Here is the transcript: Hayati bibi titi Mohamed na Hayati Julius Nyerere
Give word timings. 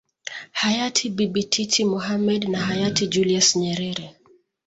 Hayati 0.61 1.05
bibi 1.15 1.43
titi 1.51 1.81
Mohamed 1.93 2.41
na 2.51 2.59
Hayati 2.67 3.03
Julius 3.13 3.47
Nyerere 3.59 4.07